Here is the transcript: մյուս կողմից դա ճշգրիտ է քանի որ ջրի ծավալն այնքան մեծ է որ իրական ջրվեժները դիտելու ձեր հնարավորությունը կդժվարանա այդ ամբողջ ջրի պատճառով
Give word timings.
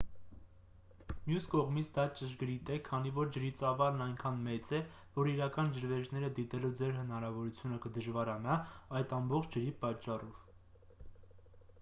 մյուս 1.25 1.43
կողմից 1.49 1.89
դա 1.97 2.05
ճշգրիտ 2.19 2.71
է 2.75 2.77
քանի 2.87 3.11
որ 3.17 3.29
ջրի 3.35 3.51
ծավալն 3.59 4.01
այնքան 4.05 4.39
մեծ 4.47 4.71
է 4.79 4.79
որ 5.19 5.29
իրական 5.33 5.69
ջրվեժները 5.77 6.31
դիտելու 6.41 6.73
ձեր 6.81 6.97
հնարավորությունը 7.01 7.79
կդժվարանա 7.85 8.59
այդ 9.03 9.15
ամբողջ 9.21 9.53
ջրի 9.59 9.77
պատճառով 9.85 10.43